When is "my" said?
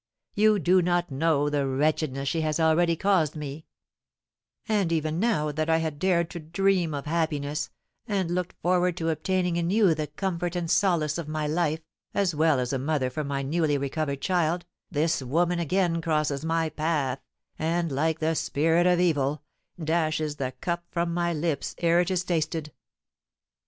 11.27-11.45, 13.23-13.43, 16.43-16.69, 21.13-21.31